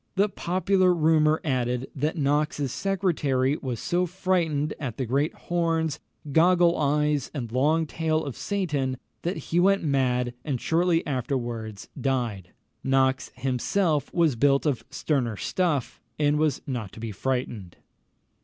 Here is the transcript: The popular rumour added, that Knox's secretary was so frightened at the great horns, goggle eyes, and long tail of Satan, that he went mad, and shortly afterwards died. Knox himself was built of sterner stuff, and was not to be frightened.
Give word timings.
The 0.15 0.29
popular 0.29 0.95
rumour 0.95 1.39
added, 1.43 1.87
that 1.95 2.17
Knox's 2.17 2.71
secretary 2.71 3.55
was 3.57 3.79
so 3.79 4.07
frightened 4.07 4.73
at 4.79 4.97
the 4.97 5.05
great 5.05 5.31
horns, 5.35 5.99
goggle 6.31 6.75
eyes, 6.75 7.29
and 7.35 7.51
long 7.51 7.85
tail 7.85 8.25
of 8.25 8.35
Satan, 8.35 8.97
that 9.21 9.37
he 9.37 9.59
went 9.59 9.83
mad, 9.83 10.33
and 10.43 10.59
shortly 10.59 11.05
afterwards 11.05 11.87
died. 11.99 12.49
Knox 12.83 13.29
himself 13.35 14.11
was 14.11 14.35
built 14.35 14.65
of 14.65 14.83
sterner 14.89 15.37
stuff, 15.37 16.01
and 16.17 16.39
was 16.39 16.63
not 16.65 16.91
to 16.93 16.99
be 16.99 17.11
frightened. 17.11 17.77